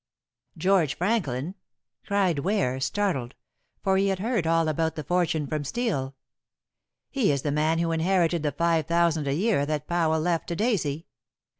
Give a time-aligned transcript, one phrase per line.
[0.57, 1.53] "George Franklin!"
[2.07, 3.35] cried Ware, startled,
[3.83, 6.15] for he had heard all about the fortune from Steel.
[7.11, 10.55] "He is the man who inherited the five thousand a year that Powell left to
[10.55, 11.05] Daisy.